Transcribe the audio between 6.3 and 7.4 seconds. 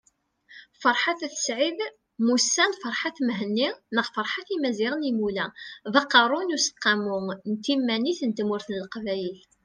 n Umussu